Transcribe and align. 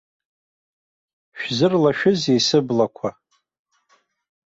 Шәзырлашәызеи 1.39 2.39
сыблақәа. 2.47 3.09